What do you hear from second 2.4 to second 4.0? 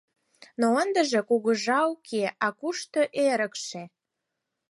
а кушто эрыкше?